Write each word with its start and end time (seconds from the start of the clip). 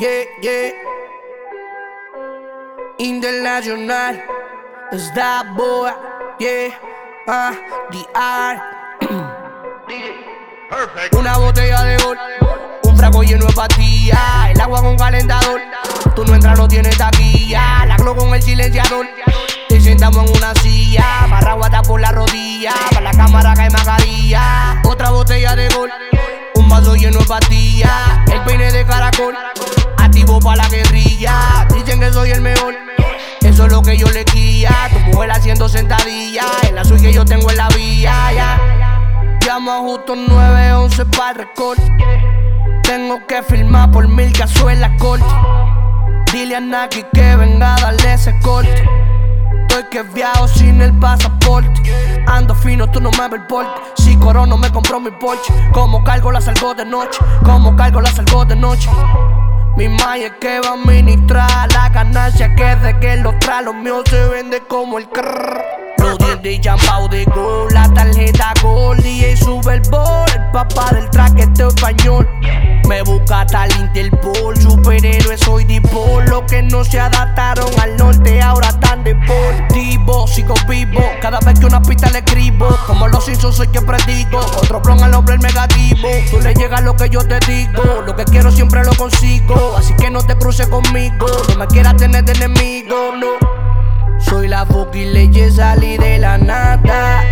yeah, 0.00 0.24
yeah. 0.40 0.72
International, 2.98 4.16
is 4.92 5.12
that 5.12 5.44
boy, 5.56 5.92
yeah, 6.40 6.72
ah, 7.28 7.52
the 7.92 8.02
art. 8.16 8.60
Perfect. 10.70 11.14
Una 11.14 11.36
botella 11.36 11.84
de 11.84 11.96
gol, 12.02 12.18
un 12.84 12.96
fraco 12.96 13.22
lleno 13.22 13.46
de 13.46 13.52
pastillas, 13.52 14.50
el 14.50 14.60
agua 14.60 14.80
con 14.80 14.96
calentador. 14.96 15.60
Tú 16.14 16.24
no 16.24 16.34
entras, 16.34 16.58
no 16.58 16.66
tienes 16.66 16.96
taquilla, 16.96 17.84
la 17.86 17.96
glow 17.96 18.16
con 18.16 18.34
el 18.34 18.42
silenciador. 18.42 19.06
Te 19.68 19.80
sentamos 19.80 20.28
en 20.28 20.36
una 20.36 20.54
silla, 20.54 21.24
amarrado 21.24 21.64
hasta 21.64 21.82
por 21.82 22.00
la 22.00 22.12
rodilla, 22.12 22.72
para 22.90 23.02
la 23.02 23.10
cámara 23.10 23.52
cae 23.54 23.70
mascarilla. 23.70 24.80
Otra 24.84 25.10
botella 25.10 25.56
de 25.56 25.68
gol, 25.68 25.90
un 26.54 26.68
vaso 26.68 26.94
lleno 26.94 27.18
de 27.18 27.26
pastillas, 27.26 27.92
el 28.32 28.42
peine 28.44 28.70
de 28.72 28.86
caracol, 28.86 29.34
para 30.38 30.62
la 30.62 30.68
guerrilla. 30.68 31.66
Dicen 31.74 31.98
que 31.98 32.12
soy 32.12 32.30
el 32.30 32.40
mejor. 32.40 32.74
Eso 33.40 33.66
es 33.66 33.72
lo 33.72 33.82
que 33.82 33.96
yo 33.96 34.06
le 34.10 34.24
guía. 34.24 34.70
Tu 34.92 34.98
mujer 35.10 35.32
haciendo 35.32 35.68
sentadilla. 35.68 36.44
En 36.68 36.76
la 36.76 36.84
suya 36.84 37.10
yo 37.10 37.24
tengo 37.24 37.50
en 37.50 37.56
la 37.56 37.68
vía. 37.68 38.32
Ya. 38.32 39.38
Llamo 39.44 39.72
a 39.72 39.78
justo 39.78 40.14
911 40.14 41.06
para 41.06 41.32
record. 41.32 41.78
Tengo 42.82 43.26
que 43.26 43.42
firmar 43.42 43.90
por 43.90 44.06
mil 44.06 44.32
cazuelas 44.32 44.92
corte. 44.98 45.24
Dile 46.32 46.56
a 46.56 46.60
Naki 46.60 47.04
que 47.12 47.36
venga 47.36 47.74
a 47.74 47.80
darle 47.80 48.14
ese 48.14 48.38
corte. 48.40 48.88
Estoy 49.62 49.84
que 49.90 50.02
viajo 50.02 50.46
sin 50.48 50.80
el 50.80 50.92
pasaporte. 50.98 51.80
Ando 52.26 52.54
fino, 52.54 52.90
tú 52.90 53.00
no 53.00 53.10
me 53.12 53.28
ves 53.28 53.40
el 53.40 53.46
porte. 53.46 53.70
Si 53.96 54.16
Corono 54.16 54.56
me 54.56 54.70
compró 54.70 55.00
mi 55.00 55.10
Porsche. 55.10 55.52
Como 55.72 56.02
cargo 56.04 56.30
la 56.30 56.40
salgo 56.40 56.74
de 56.74 56.84
noche. 56.84 57.18
Como 57.44 57.74
cargo 57.76 58.00
la 58.00 58.10
salgo 58.10 58.44
de 58.44 58.56
noche. 58.56 58.90
Mi 59.80 59.88
maya 59.88 60.26
es 60.26 60.32
que 60.42 60.60
va 60.60 60.72
a 60.72 60.74
administrar 60.74 61.72
la 61.72 61.88
ganancia 61.88 62.54
que 62.54 62.76
de 62.84 62.98
que 63.00 63.16
lo 63.16 63.32
trae. 63.38 63.64
Lo 63.64 63.72
mío 63.72 64.02
se 64.04 64.28
vende 64.28 64.60
como 64.68 64.98
el 64.98 65.08
crrr. 65.08 65.64
Los 65.96 66.18
dientes 66.18 66.60
champao 66.60 67.08
de 67.08 67.24
gol, 67.24 67.72
la 67.72 67.88
tarjeta 67.94 68.52
gol. 68.62 68.98
DJ 68.98 69.38
sube 69.38 69.76
el 69.76 69.80
bol, 69.90 70.28
el 70.36 70.50
papá 70.50 70.90
del 70.92 71.08
traqueteo 71.08 71.68
español. 71.68 72.28
Me 72.90 73.02
busca 73.02 73.46
tal 73.46 73.70
Interpol, 73.78 74.60
superhéroe 74.60 75.38
soy 75.38 75.62
dipol. 75.62 76.24
Los 76.24 76.42
que 76.50 76.60
no 76.60 76.82
se 76.82 76.98
adaptaron 76.98 77.70
al 77.80 77.96
norte 77.96 78.42
ahora 78.42 78.70
están 78.70 79.04
deportivo. 79.04 80.26
Sigo 80.26 80.54
vivo, 80.68 81.00
cada 81.22 81.38
vez 81.38 81.60
que 81.60 81.66
una 81.66 81.80
pista 81.80 82.10
le 82.10 82.18
escribo. 82.18 82.66
Como 82.88 83.06
los 83.06 83.26
Simpsons 83.26 83.54
soy 83.54 83.68
que 83.68 83.80
predico. 83.80 84.38
Otro 84.38 84.80
blon 84.80 85.04
al 85.04 85.14
hombre 85.14 85.38
negativo. 85.38 86.08
Tú 86.32 86.40
le 86.40 86.52
llegas 86.52 86.82
lo 86.82 86.96
que 86.96 87.08
yo 87.08 87.20
te 87.20 87.38
digo. 87.46 88.02
Lo 88.04 88.16
que 88.16 88.24
quiero 88.24 88.50
siempre 88.50 88.82
lo 88.82 88.92
consigo. 88.96 89.76
Así 89.78 89.94
que 89.94 90.10
no 90.10 90.26
te 90.26 90.34
cruces 90.34 90.66
conmigo. 90.66 91.28
No 91.50 91.54
me 91.54 91.68
quieras 91.68 91.94
tener 91.94 92.24
de 92.24 92.32
enemigo, 92.32 93.12
no. 93.16 94.18
Soy 94.18 94.48
la 94.48 94.66
fucking 94.66 95.12
leche, 95.12 95.52
salí 95.52 95.96
de 95.96 96.18
la 96.18 96.38
nata. 96.38 97.22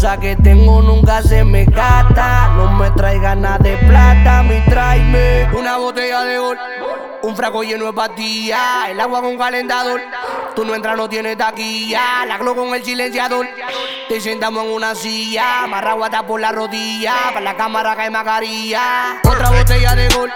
Que 0.00 0.34
tengo 0.34 0.80
nunca 0.80 1.22
se 1.22 1.44
me 1.44 1.66
gasta. 1.66 2.48
No 2.56 2.72
me 2.72 2.90
traiga 2.92 3.34
nada 3.34 3.58
de 3.58 3.76
plata, 3.76 4.42
mi 4.42 4.58
tráeme 4.64 5.46
una 5.52 5.76
botella 5.76 6.24
de 6.24 6.38
gol. 6.38 6.58
Un 7.22 7.36
fraco 7.36 7.62
lleno 7.62 7.84
de 7.84 7.92
pastillas, 7.92 8.88
el 8.88 8.98
agua 8.98 9.20
con 9.20 9.36
calentador. 9.36 10.00
Tú 10.56 10.64
no 10.64 10.74
entras, 10.74 10.96
no 10.96 11.06
tienes 11.06 11.36
taquilla. 11.36 12.24
La 12.26 12.38
glow 12.38 12.56
con 12.56 12.74
el 12.74 12.82
silenciador. 12.82 13.46
Te 14.08 14.20
sentamos 14.22 14.64
en 14.64 14.72
una 14.72 14.94
silla, 14.94 15.64
amarrado 15.64 16.26
por 16.26 16.40
la 16.40 16.50
rodilla. 16.50 17.14
Para 17.34 17.40
la 17.42 17.56
cámara 17.56 17.94
cae 17.94 18.08
mascarilla. 18.10 19.20
Otra 19.22 19.50
botella 19.50 19.94
de 19.94 20.08
gol. 20.08 20.32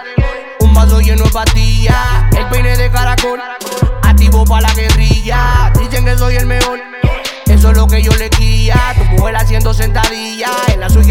Un 0.59 0.73
vaso 0.75 1.01
lleno 1.01 1.25
de 1.25 1.31
pastillas, 1.31 1.97
el 2.37 2.45
peine 2.49 2.77
de 2.77 2.91
caracol, 2.91 3.41
activo 4.03 4.45
para 4.45 4.67
la 4.67 4.73
guerrilla. 4.75 5.71
Dicen 5.79 6.05
que 6.05 6.17
soy 6.17 6.35
el 6.35 6.45
mejor, 6.45 6.79
eso 7.45 7.71
es 7.71 7.77
lo 7.77 7.87
que 7.87 8.01
yo 8.01 8.11
le 8.13 8.29
guía. 8.29 8.64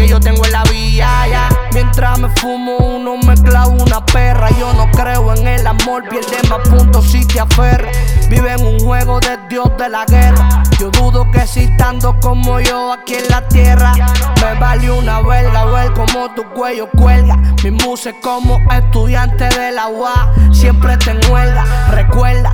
Yo 0.07 0.19
tengo 0.19 0.45
en 0.45 0.51
la 0.51 0.63
vía. 0.63 1.27
ya. 1.29 1.49
Mientras 1.73 2.19
me 2.19 2.29
fumo 2.29 2.77
uno, 2.77 3.17
me 3.17 3.35
clavo 3.35 3.71
una 3.71 4.05
perra. 4.05 4.49
Yo 4.51 4.73
no 4.73 4.89
creo 4.91 5.33
en 5.33 5.47
el 5.47 5.67
amor, 5.67 6.07
pierde 6.09 6.37
más 6.49 6.67
puntos 6.69 7.05
si 7.05 7.25
te 7.25 7.39
aferra. 7.39 7.89
Vive 8.29 8.53
en 8.53 8.65
un 8.65 8.79
juego 8.79 9.19
de 9.19 9.37
Dios 9.49 9.69
de 9.77 9.89
la 9.89 10.05
guerra. 10.05 10.63
Yo 10.79 10.89
dudo 10.91 11.29
que 11.31 11.39
existando 11.39 12.17
como 12.21 12.59
yo 12.59 12.93
aquí 12.93 13.15
en 13.15 13.27
la 13.29 13.47
tierra, 13.47 13.93
me 14.41 14.59
vale 14.59 14.91
una 14.91 15.21
verga 15.21 15.65
ver 15.65 15.93
como 15.93 16.33
tu 16.33 16.43
cuello 16.53 16.89
cuelga. 16.91 17.37
Mi 17.63 17.71
muse 17.71 18.13
como 18.21 18.59
estudiante 18.71 19.45
de 19.49 19.71
la 19.71 19.87
UA, 19.87 20.33
siempre 20.51 20.97
te 20.97 21.11
huelga. 21.29 21.65
Recuerda 21.91 22.44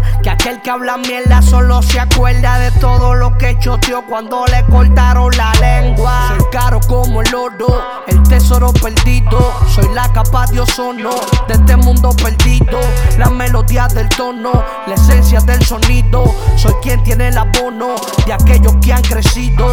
que 0.63 0.69
habla 0.69 0.97
mierda 0.97 1.41
solo 1.41 1.81
se 1.81 1.99
acuerda 1.99 2.59
de 2.59 2.71
todo 2.71 3.15
lo 3.15 3.37
que 3.37 3.57
choteó 3.59 4.03
cuando 4.05 4.45
le 4.47 4.63
cortaron 4.65 5.31
la 5.35 5.53
lengua. 5.59 6.27
Soy 6.29 6.45
caro 6.51 6.79
como 6.87 7.21
el 7.21 7.33
oro, 7.33 7.81
el 8.07 8.21
tesoro 8.23 8.71
perdido. 8.73 9.53
Soy 9.67 9.87
la 9.93 10.11
capa 10.13 10.45
de 10.47 10.59
ozono 10.59 11.11
de 11.47 11.53
este 11.53 11.75
mundo 11.75 12.11
perdido. 12.11 12.79
La 13.17 13.29
melodía 13.29 13.87
del 13.87 14.09
tono, 14.09 14.63
la 14.87 14.93
esencia 14.93 15.39
del 15.41 15.63
sonido. 15.63 16.23
Soy 16.55 16.73
quien 16.81 17.01
tiene 17.03 17.29
el 17.29 17.37
abono 17.37 17.95
de 18.25 18.33
aquellos 18.33 18.75
que 18.81 18.93
han 18.93 19.01
crecido. 19.01 19.67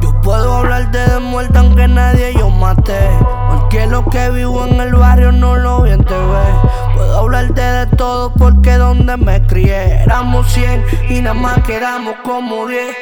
Yo 0.00 0.20
puedo 0.20 0.58
hablarte 0.58 0.98
de 0.98 1.18
muerte 1.20 1.58
aunque 1.58 1.88
nadie 1.88 2.34
yo 2.34 2.50
maté. 2.50 3.08
Porque 3.50 3.86
lo 3.86 4.04
que 4.04 4.30
vivo 4.30 4.66
en 4.66 4.80
el 4.80 4.94
barrio 4.94 5.32
no 5.32 5.56
lo 5.56 5.82
vi 5.82 5.92
en 5.92 6.04
TV. 6.04 6.87
Puedo 7.08 7.20
hablarte 7.20 7.62
de 7.62 7.86
todo 7.96 8.30
porque 8.34 8.74
donde 8.74 9.16
me 9.16 9.40
crié 9.46 10.02
éramos 10.02 10.52
100 10.52 10.84
y 11.08 11.22
nada 11.22 11.32
más 11.32 11.62
quedamos 11.62 12.16
como 12.22 12.66
10. 12.66 12.94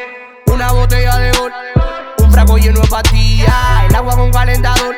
Una 0.47 0.71
botella 0.71 1.17
de 1.17 1.33
gol, 1.33 1.53
un 2.19 2.31
fraco 2.31 2.57
lleno 2.57 2.83
de 2.83 2.87
pastillas, 2.87 3.53
el 3.89 3.97
agua 3.97 4.15
con 4.15 4.31
calentador. 4.31 4.95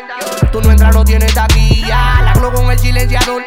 Tú 0.53 0.61
no 0.61 0.71
entras, 0.71 0.95
no 0.95 1.05
tienes 1.07 1.33
taquilla, 1.33 2.21
la 2.23 2.35
glow 2.35 2.53
con 2.53 2.71
el 2.71 2.79
silenciador. 2.79 3.43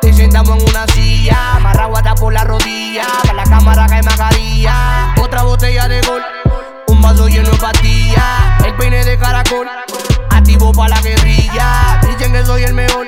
Te 0.00 0.10
sentamos 0.10 0.56
en 0.56 0.70
una 0.70 0.86
silla, 0.86 1.56
amarrado 1.56 1.94
hasta 1.98 2.14
por 2.14 2.32
la 2.32 2.44
rodilla, 2.44 3.04
para 3.24 3.34
la 3.34 3.44
cámara 3.44 3.86
cae 3.86 4.02
mascarilla. 4.02 5.14
Otra 5.20 5.42
botella 5.42 5.86
de 5.86 6.00
gol, 6.00 6.22
un 6.86 7.02
vaso 7.02 7.28
lleno 7.28 7.50
de 7.50 7.58
pastillas, 7.58 8.64
el 8.64 8.74
peine 8.76 9.04
de 9.04 9.18
caracol, 9.18 9.68
activo 10.30 10.72
para 10.72 10.96
la 10.96 11.02
guerrilla. 11.02 12.00
Dicen 12.08 12.32
que 12.32 12.42
soy 12.46 12.64
el 12.64 12.72
mejor, 12.72 13.06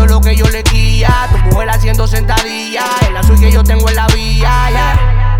eso 0.00 0.04
es 0.06 0.10
lo 0.10 0.20
que 0.20 0.34
yo 0.34 0.46
le 0.48 0.62
guía. 0.62 1.28
Tu 1.30 1.38
mujer 1.50 1.70
haciendo 1.70 2.06
sentadilla, 2.06 2.84
en 3.06 3.14
la 3.14 3.22
suya 3.22 3.50
yo 3.50 3.62
tengo 3.62 3.88
en 3.88 3.96
la 3.96 4.06
vía. 4.08 4.70
ya. 4.72 5.36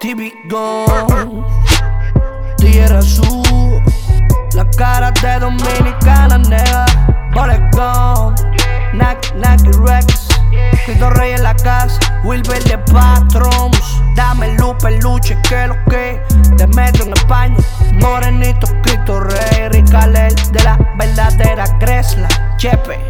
Típico, 0.00 0.86
tierra 2.56 3.00
azul, 3.00 3.82
la 4.54 4.64
cara 4.70 5.10
de 5.10 5.38
dominicana 5.38 6.38
nega, 6.38 6.86
Bolecón, 7.34 8.34
Nack, 8.94 9.34
Nack 9.34 9.60
Rex, 9.84 10.28
Cristo 10.86 11.10
Rey 11.10 11.32
en 11.32 11.42
la 11.42 11.54
casa, 11.54 11.98
Wilber 12.24 12.64
de 12.64 12.78
Patrons, 12.78 14.02
dame 14.16 14.54
luz, 14.54 14.74
peluche, 14.82 15.36
que 15.42 15.66
lo 15.66 15.76
que 15.84 16.22
te 16.56 16.66
meto 16.68 17.02
en 17.02 17.12
España, 17.12 17.56
Morenito, 18.00 18.68
Cristo 18.82 19.20
Rey, 19.20 19.29
Chepe, 22.60 23.09